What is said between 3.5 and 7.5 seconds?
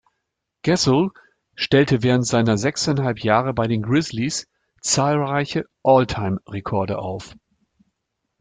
bei den Grizzlies zahlreiche All-Time-Rekorde auf.